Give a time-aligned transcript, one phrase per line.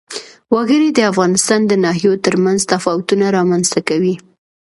[0.55, 4.15] وګړي د افغانستان د ناحیو ترمنځ تفاوتونه رامنځ ته کوي.